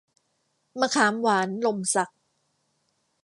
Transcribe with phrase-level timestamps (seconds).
[0.79, 2.11] มะขามหวานหล่มสัก